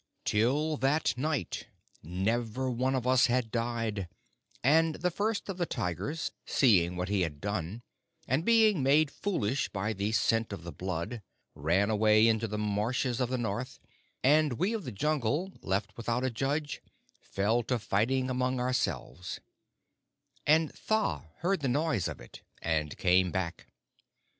[0.25, 1.67] "Till that night
[2.01, 4.07] never one of us had died,
[4.63, 7.83] and the First of the Tigers, seeing what he had done,
[8.27, 11.21] and being made foolish by the scent of the blood,
[11.53, 13.79] ran away into the marshes of the North,
[14.23, 16.81] and we of the Jungle, left without a judge,
[17.19, 19.39] fell to fighting among ourselves;
[20.47, 23.67] and Tha heard the noise of it and came back.